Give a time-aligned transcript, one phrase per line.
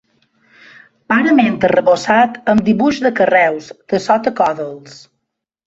[1.13, 5.01] Parament arrebossat amb dibuix de carreus, dessota còdols.